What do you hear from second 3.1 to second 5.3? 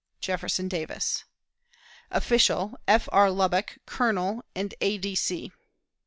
R. LUBBOCK, _Colonel and A. D.